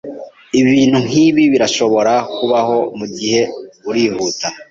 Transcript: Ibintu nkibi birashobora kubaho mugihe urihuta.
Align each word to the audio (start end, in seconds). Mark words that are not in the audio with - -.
Ibintu 0.59 0.97
nkibi 1.07 1.43
birashobora 1.53 2.13
kubaho 2.35 2.77
mugihe 2.97 3.41
urihuta. 3.89 4.47